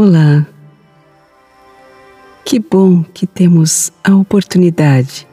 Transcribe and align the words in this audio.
Olá. 0.00 0.46
Que 2.44 2.60
bom 2.60 3.02
que 3.02 3.26
temos 3.26 3.90
a 4.04 4.14
oportunidade 4.14 5.26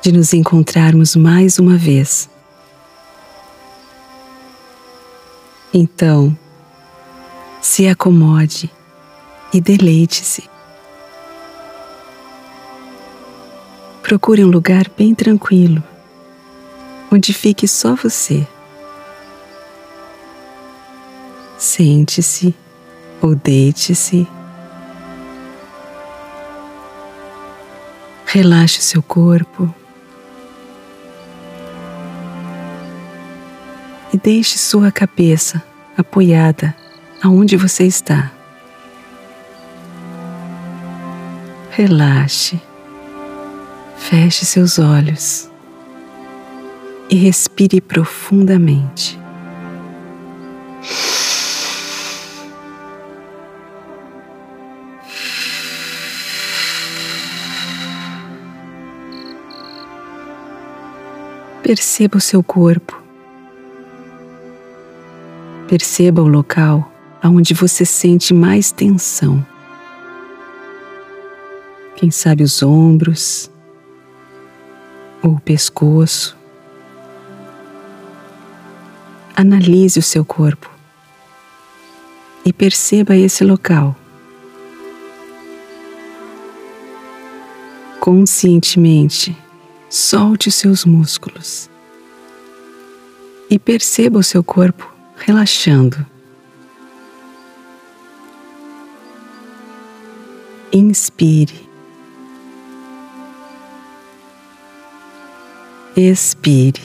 de 0.00 0.12
nos 0.12 0.32
encontrarmos 0.32 1.16
mais 1.16 1.58
uma 1.58 1.76
vez. 1.76 2.30
Então, 5.72 6.38
se 7.60 7.88
acomode 7.88 8.70
e 9.52 9.60
deleite-se. 9.60 10.48
Procure 14.04 14.44
um 14.44 14.50
lugar 14.50 14.88
bem 14.96 15.16
tranquilo, 15.16 15.82
onde 17.10 17.34
fique 17.34 17.66
só 17.66 17.96
você. 17.96 18.46
Sente-se 21.58 22.54
ou 23.24 23.34
deite-se. 23.34 24.28
Relaxe 28.26 28.82
seu 28.82 29.02
corpo 29.02 29.74
e 34.12 34.18
deixe 34.18 34.58
sua 34.58 34.92
cabeça 34.92 35.62
apoiada 35.96 36.76
aonde 37.22 37.56
você 37.56 37.84
está. 37.84 38.30
Relaxe, 41.70 42.60
feche 43.96 44.44
seus 44.44 44.78
olhos 44.78 45.48
e 47.08 47.16
respire 47.16 47.80
profundamente. 47.80 49.23
Perceba 61.64 62.18
o 62.18 62.20
seu 62.20 62.42
corpo. 62.42 63.02
Perceba 65.66 66.20
o 66.20 66.28
local 66.28 66.92
aonde 67.22 67.54
você 67.54 67.86
sente 67.86 68.34
mais 68.34 68.70
tensão. 68.70 69.42
Quem 71.96 72.10
sabe 72.10 72.42
os 72.42 72.62
ombros 72.62 73.50
ou 75.22 75.36
o 75.36 75.40
pescoço. 75.40 76.36
Analise 79.34 79.98
o 79.98 80.02
seu 80.02 80.22
corpo 80.22 80.70
e 82.44 82.52
perceba 82.52 83.16
esse 83.16 83.42
local. 83.42 83.96
Conscientemente, 88.00 89.34
solte 89.94 90.50
seus 90.50 90.84
músculos 90.84 91.70
e 93.48 93.60
perceba 93.60 94.18
o 94.18 94.24
seu 94.24 94.42
corpo 94.42 94.92
relaxando. 95.14 96.04
Inspire. 100.72 101.70
Expire. 105.96 106.82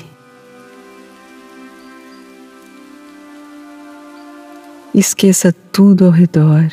Esqueça 4.93 5.51
tudo 5.71 6.05
ao 6.05 6.11
redor. 6.11 6.71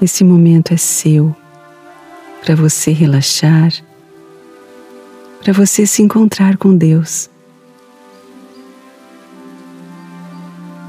Esse 0.00 0.22
momento 0.22 0.72
é 0.72 0.76
seu 0.76 1.34
para 2.40 2.54
você 2.56 2.90
relaxar, 2.92 3.70
para 5.40 5.52
você 5.52 5.86
se 5.86 6.02
encontrar 6.02 6.56
com 6.56 6.76
Deus. 6.76 7.30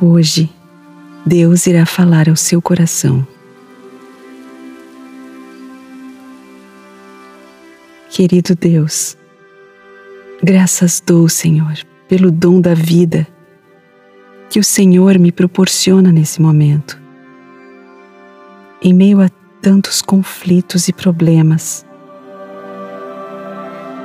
Hoje, 0.01 0.49
Deus 1.25 1.67
irá 1.67 1.85
falar 1.85 2.27
ao 2.27 2.35
seu 2.35 2.61
coração. 2.61 3.25
Querido 8.09 8.55
Deus, 8.55 9.17
graças 10.43 11.01
dou, 11.05 11.29
Senhor, 11.29 11.73
pelo 12.09 12.29
dom 12.29 12.59
da 12.59 12.73
vida 12.73 13.25
que 14.49 14.59
o 14.59 14.63
Senhor 14.63 15.17
me 15.17 15.31
proporciona 15.31 16.11
nesse 16.11 16.41
momento. 16.41 16.99
Em 18.83 18.93
meio 18.93 19.21
a 19.21 19.29
tantos 19.61 20.01
conflitos 20.01 20.89
e 20.89 20.93
problemas, 20.93 21.85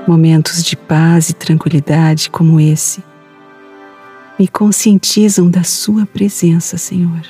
momentos 0.06 0.62
de 0.62 0.77
paz 0.77 1.31
e 1.31 1.34
tranquilidade 1.34 2.31
como 2.31 2.61
esse 2.61 3.03
me 4.39 4.47
conscientizam 4.47 5.49
da 5.49 5.62
Sua 5.62 6.05
presença, 6.05 6.77
Senhor. 6.77 7.22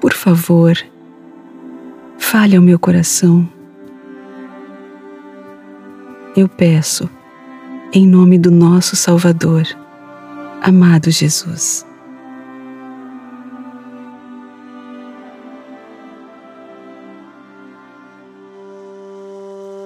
Por 0.00 0.12
favor, 0.12 0.76
fale 2.18 2.56
ao 2.56 2.62
meu 2.62 2.78
coração. 2.78 3.48
Eu 6.36 6.48
peço, 6.48 7.08
em 7.92 8.06
nome 8.06 8.38
do 8.38 8.50
nosso 8.50 8.96
Salvador, 8.96 9.64
amado 10.60 11.10
Jesus. 11.10 11.86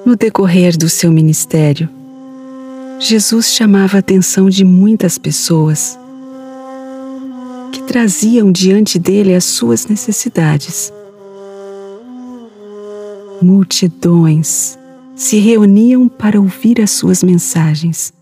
No 0.05 0.16
decorrer 0.16 0.78
do 0.78 0.88
seu 0.88 1.12
ministério, 1.12 1.88
Jesus 2.99 3.49
chamava 3.53 3.99
a 3.99 4.00
atenção 4.00 4.49
de 4.49 4.65
muitas 4.65 5.19
pessoas 5.19 5.99
que 7.71 7.83
traziam 7.83 8.50
diante 8.50 8.99
dele 8.99 9.34
as 9.34 9.44
suas 9.44 9.87
necessidades. 9.87 10.91
Multidões 13.43 14.78
se 15.15 15.39
reuniam 15.39 16.09
para 16.09 16.41
ouvir 16.41 16.81
as 16.81 16.91
suas 16.93 17.22
mensagens. 17.22 18.12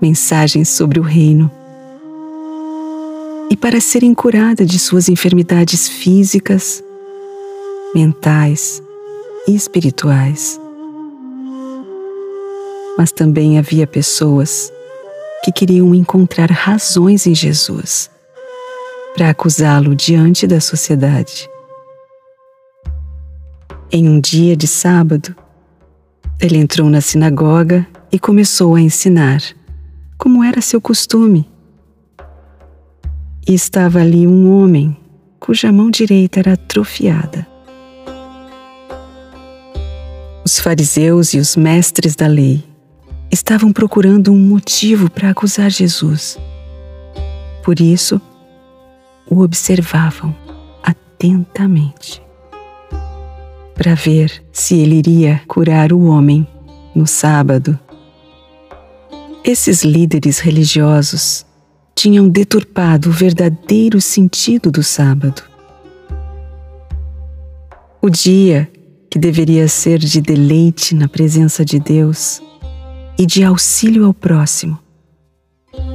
Mensagens 0.00 0.68
sobre 0.68 0.98
o 0.98 1.02
reino. 1.02 1.48
E 3.48 3.56
para 3.56 3.80
serem 3.80 4.14
curadas 4.14 4.66
de 4.66 4.80
suas 4.80 5.08
enfermidades 5.08 5.88
físicas, 5.88 6.82
mentais 7.94 8.81
espirituais 9.48 10.60
mas 12.96 13.10
também 13.10 13.58
havia 13.58 13.86
pessoas 13.86 14.72
que 15.44 15.50
queriam 15.50 15.94
encontrar 15.94 16.50
razões 16.50 17.26
em 17.26 17.34
Jesus 17.34 18.10
para 19.14 19.30
acusá-lo 19.30 19.94
diante 19.94 20.46
da 20.46 20.60
sociedade. 20.60 21.48
Em 23.90 24.08
um 24.08 24.20
dia 24.20 24.56
de 24.56 24.66
sábado, 24.66 25.34
ele 26.40 26.56
entrou 26.56 26.88
na 26.88 27.00
sinagoga 27.00 27.86
e 28.10 28.18
começou 28.18 28.74
a 28.74 28.80
ensinar, 28.80 29.42
como 30.16 30.42
era 30.42 30.60
seu 30.60 30.80
costume. 30.80 31.48
E 33.46 33.52
estava 33.52 34.00
ali 34.00 34.26
um 34.26 34.50
homem 34.50 34.96
cuja 35.38 35.72
mão 35.72 35.90
direita 35.90 36.38
era 36.38 36.52
atrofiada. 36.52 37.51
Os 40.52 40.58
fariseus 40.58 41.32
e 41.32 41.38
os 41.38 41.56
mestres 41.56 42.14
da 42.14 42.26
lei 42.26 42.62
estavam 43.30 43.72
procurando 43.72 44.30
um 44.30 44.38
motivo 44.38 45.10
para 45.10 45.30
acusar 45.30 45.70
Jesus. 45.70 46.38
Por 47.64 47.80
isso, 47.80 48.20
o 49.26 49.40
observavam 49.40 50.36
atentamente 50.82 52.22
para 53.74 53.94
ver 53.94 54.44
se 54.52 54.74
ele 54.74 54.96
iria 54.96 55.40
curar 55.48 55.90
o 55.90 56.04
homem 56.04 56.46
no 56.94 57.06
sábado. 57.06 57.78
Esses 59.42 59.82
líderes 59.82 60.38
religiosos 60.38 61.46
tinham 61.94 62.28
deturpado 62.28 63.08
o 63.08 63.12
verdadeiro 63.12 64.02
sentido 64.02 64.70
do 64.70 64.82
sábado. 64.82 65.42
O 68.02 68.10
dia 68.10 68.70
que 69.12 69.18
deveria 69.18 69.68
ser 69.68 69.98
de 69.98 70.22
deleite 70.22 70.94
na 70.94 71.06
presença 71.06 71.66
de 71.66 71.78
Deus 71.78 72.42
e 73.18 73.26
de 73.26 73.44
auxílio 73.44 74.06
ao 74.06 74.14
próximo, 74.14 74.78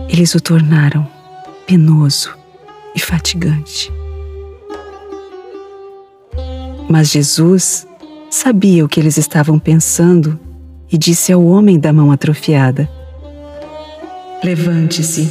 eles 0.07 0.35
o 0.35 0.39
tornaram 0.39 1.03
penoso 1.65 2.37
e 2.93 2.99
fatigante. 2.99 3.91
Mas 6.87 7.09
Jesus 7.09 7.87
sabia 8.29 8.85
o 8.85 8.87
que 8.87 8.99
eles 8.99 9.17
estavam 9.17 9.57
pensando 9.57 10.39
e 10.91 10.95
disse 10.95 11.33
ao 11.33 11.43
homem 11.43 11.79
da 11.79 11.91
mão 11.91 12.11
atrofiada: 12.11 12.87
Levante-se 14.43 15.27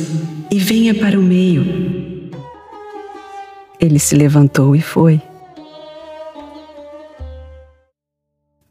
e 0.50 0.58
venha 0.58 0.92
para 0.92 1.16
o 1.16 1.22
meio. 1.22 2.32
Ele 3.78 4.00
se 4.00 4.16
levantou 4.16 4.74
e 4.74 4.80
foi. 4.80 5.22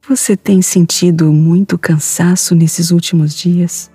Você 0.07 0.37
tem 0.37 0.61
sentido 0.61 1.33
muito 1.33 1.79
cansaço 1.79 2.53
nesses 2.53 2.91
últimos 2.91 3.33
dias? 3.33 3.89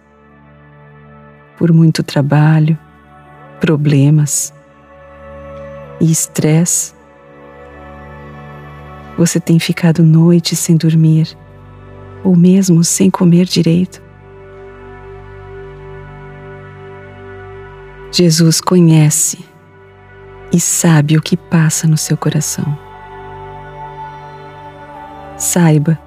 Por 1.57 1.73
muito 1.73 2.03
trabalho, 2.03 2.77
problemas 3.61 4.53
e 6.01 6.11
estresse? 6.11 6.93
Você 9.17 9.39
tem 9.39 9.61
ficado 9.61 10.03
noites 10.03 10.59
sem 10.59 10.77
dormir 10.77 11.39
ou 12.25 12.35
mesmo 12.35 12.83
sem 12.83 13.09
comer 13.09 13.45
direito? 13.45 14.03
Jesus 18.11 18.61
conhece 18.61 19.45
e 20.53 20.59
sabe 20.59 21.17
o 21.17 21.23
que 21.23 21.37
passa 21.37 21.87
no 21.87 21.97
seu 21.97 22.17
coração. 22.17 22.90
Saiba 25.41 25.99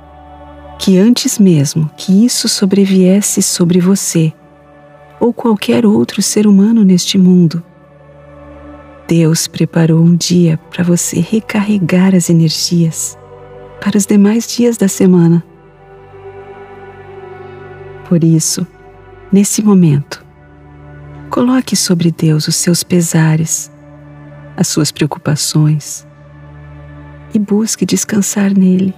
que 0.79 0.97
antes 0.97 1.37
mesmo 1.37 1.89
que 1.97 2.25
isso 2.25 2.47
sobreviesse 2.47 3.41
sobre 3.41 3.81
você 3.81 4.31
ou 5.19 5.33
qualquer 5.33 5.85
outro 5.85 6.21
ser 6.21 6.47
humano 6.47 6.83
neste 6.83 7.17
mundo, 7.17 7.61
Deus 9.07 9.47
preparou 9.47 10.01
um 10.01 10.15
dia 10.15 10.57
para 10.71 10.83
você 10.83 11.19
recarregar 11.19 12.15
as 12.15 12.29
energias 12.29 13.17
para 13.81 13.97
os 13.97 14.05
demais 14.05 14.47
dias 14.47 14.77
da 14.77 14.87
semana. 14.87 15.43
Por 18.07 18.23
isso, 18.23 18.65
nesse 19.31 19.61
momento, 19.61 20.23
Coloque 21.33 21.75
sobre 21.75 22.11
Deus 22.11 22.47
os 22.47 22.55
seus 22.55 22.83
pesares, 22.83 23.71
as 24.55 24.67
suas 24.67 24.91
preocupações 24.91 26.05
e 27.33 27.39
busque 27.39 27.87
descansar 27.87 28.55
nele. 28.55 28.93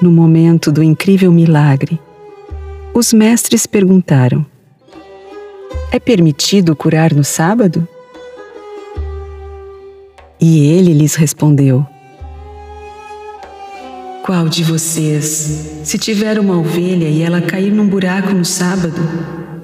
No 0.00 0.10
momento 0.10 0.72
do 0.72 0.82
incrível 0.82 1.30
milagre, 1.30 2.00
os 2.94 3.12
mestres 3.12 3.66
perguntaram: 3.66 4.46
É 5.92 6.00
permitido 6.00 6.74
curar 6.74 7.12
no 7.12 7.22
sábado? 7.22 7.86
E 10.40 10.66
ele 10.66 10.94
lhes 10.94 11.16
respondeu: 11.16 11.86
Qual 14.24 14.48
de 14.48 14.64
vocês, 14.64 15.82
se 15.84 15.98
tiver 15.98 16.38
uma 16.40 16.58
ovelha 16.58 17.08
e 17.08 17.20
ela 17.20 17.42
cair 17.42 17.70
num 17.70 17.86
buraco 17.86 18.32
no 18.32 18.44
sábado, 18.44 19.02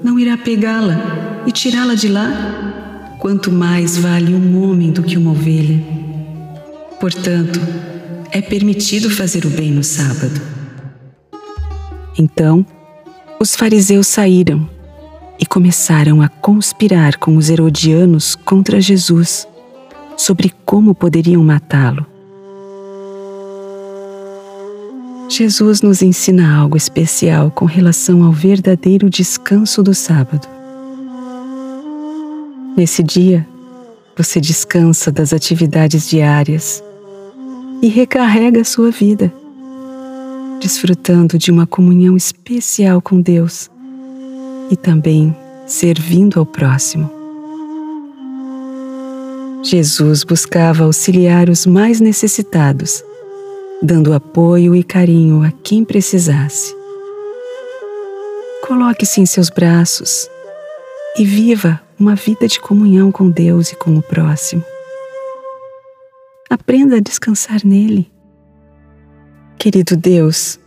não 0.03 0.19
irá 0.19 0.37
pegá-la 0.37 1.43
e 1.47 1.51
tirá-la 1.51 1.95
de 1.95 2.09
lá? 2.09 3.15
Quanto 3.17 3.51
mais 3.51 3.97
vale 3.97 4.35
um 4.35 4.61
homem 4.61 4.91
do 4.91 5.01
que 5.01 5.17
uma 5.17 5.31
ovelha? 5.31 5.81
Portanto, 6.99 7.59
é 8.37 8.41
permitido 8.41 9.09
fazer 9.09 9.45
o 9.45 9.49
bem 9.49 9.71
no 9.71 9.83
sábado. 9.83 10.39
Então, 12.17 12.63
os 13.39 13.55
fariseus 13.55 14.05
saíram 14.05 14.69
e 15.39 15.45
começaram 15.45 16.21
a 16.21 16.29
conspirar 16.29 17.17
com 17.17 17.35
os 17.35 17.49
herodianos 17.49 18.35
contra 18.35 18.79
Jesus 18.79 19.47
sobre 20.15 20.53
como 20.65 20.93
poderiam 20.93 21.43
matá-lo. 21.43 22.05
Jesus 25.29 25.81
nos 25.81 26.03
ensina 26.03 26.57
algo 26.57 26.77
especial 26.77 27.49
com 27.49 27.65
relação 27.65 28.23
ao 28.23 28.31
verdadeiro 28.31 29.09
descanso 29.09 29.81
do 29.81 29.95
sábado. 29.95 30.47
Nesse 32.75 33.01
dia, 33.01 33.47
você 34.15 34.39
descansa 34.39 35.11
das 35.11 35.33
atividades 35.33 36.07
diárias 36.07 36.83
e 37.81 37.87
recarrega 37.87 38.61
a 38.61 38.65
sua 38.65 38.91
vida, 38.91 39.31
desfrutando 40.59 41.37
de 41.37 41.51
uma 41.51 41.67
comunhão 41.67 42.17
especial 42.17 43.01
com 43.01 43.21
Deus 43.21 43.69
e 44.69 44.75
também 44.75 45.35
servindo 45.65 46.39
ao 46.39 46.45
próximo. 46.45 47.09
Jesus 49.63 50.23
buscava 50.23 50.85
auxiliar 50.85 51.49
os 51.49 51.65
mais 51.65 51.99
necessitados, 51.99 53.03
dando 53.81 54.13
apoio 54.13 54.75
e 54.75 54.83
carinho 54.83 55.43
a 55.43 55.51
quem 55.51 55.83
precisasse. 55.83 56.75
Coloque-se 58.65 59.21
em 59.21 59.25
seus 59.25 59.49
braços 59.49 60.29
e 61.17 61.25
viva 61.25 61.81
uma 61.99 62.15
vida 62.15 62.47
de 62.47 62.59
comunhão 62.59 63.11
com 63.11 63.29
Deus 63.29 63.71
e 63.71 63.75
com 63.75 63.97
o 63.97 64.01
próximo. 64.01 64.63
Aprenda 66.49 66.97
a 66.97 67.01
descansar 67.01 67.59
nele. 67.65 68.09
Querido 69.57 69.97
Deus, 69.97 70.57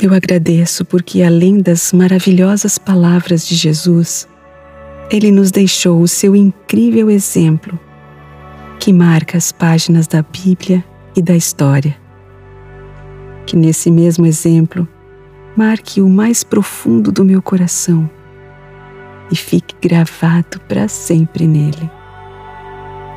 eu 0.00 0.14
agradeço 0.14 0.86
porque, 0.86 1.22
além 1.22 1.60
das 1.60 1.92
maravilhosas 1.92 2.78
palavras 2.78 3.46
de 3.46 3.54
Jesus, 3.54 4.26
ele 5.10 5.30
nos 5.30 5.50
deixou 5.50 6.00
o 6.00 6.08
seu 6.08 6.34
incrível 6.34 7.10
exemplo, 7.10 7.78
que 8.80 8.90
marca 8.90 9.36
as 9.36 9.52
páginas 9.52 10.06
da 10.06 10.22
Bíblia 10.22 10.82
e 11.14 11.20
da 11.20 11.36
história. 11.36 11.94
Que 13.44 13.54
nesse 13.54 13.90
mesmo 13.90 14.24
exemplo 14.24 14.88
marque 15.54 16.00
o 16.00 16.08
mais 16.08 16.42
profundo 16.42 17.12
do 17.12 17.24
meu 17.24 17.42
coração 17.42 18.08
e 19.30 19.36
fique 19.36 19.74
gravado 19.80 20.60
para 20.68 20.88
sempre 20.88 21.46
nele. 21.46 21.95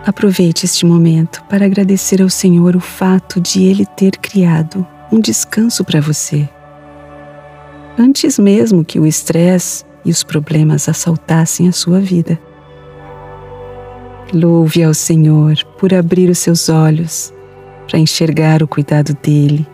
Aproveite 0.06 0.66
este 0.66 0.86
momento 0.86 1.44
para 1.50 1.66
agradecer 1.66 2.22
ao 2.22 2.30
Senhor 2.30 2.76
o 2.76 2.80
fato 2.80 3.40
de 3.40 3.64
Ele 3.64 3.86
ter 3.86 4.12
criado 4.18 4.88
um 5.12 5.20
descanso 5.20 5.84
para 5.84 6.00
você. 6.00 6.48
Antes 7.98 8.40
mesmo 8.40 8.86
que 8.86 9.00
o 9.00 9.06
estresse 9.06 9.84
e 10.06 10.10
os 10.10 10.24
problemas 10.24 10.88
assaltassem 10.88 11.68
a 11.68 11.74
sua 11.74 12.00
vida. 12.00 12.40
Louve 14.34 14.84
ao 14.84 14.94
Senhor 14.94 15.58
por 15.78 15.94
abrir 15.94 16.30
os 16.30 16.40
seus 16.40 16.70
olhos 16.70 17.34
para 17.88 18.00
enxergar 18.00 18.64
o 18.64 18.68
cuidado 18.68 19.14
dele. 19.22 19.68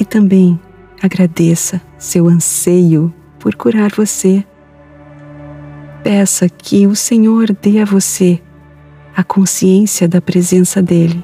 E 0.00 0.04
também 0.06 0.58
agradeça 1.02 1.82
seu 1.98 2.28
anseio 2.28 3.12
por 3.38 3.54
curar 3.56 3.90
você. 3.90 4.42
Peça 6.02 6.48
que 6.48 6.86
o 6.86 6.96
Senhor 6.96 7.52
dê 7.60 7.80
a 7.80 7.84
você 7.84 8.40
a 9.14 9.22
consciência 9.22 10.08
da 10.08 10.20
presença 10.20 10.82
dele 10.82 11.22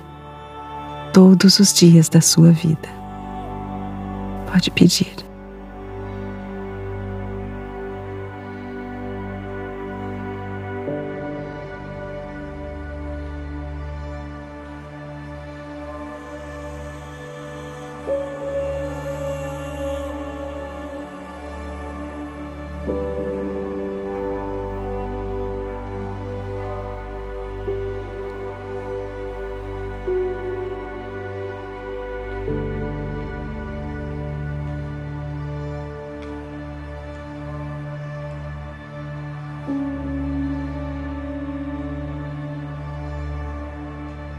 todos 1.13 1.59
os 1.59 1.73
dias 1.73 2.09
da 2.09 2.21
sua 2.21 2.53
vida. 2.53 2.89
Pode 4.51 4.71
pedir. 4.71 5.28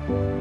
Bye. 0.09 0.38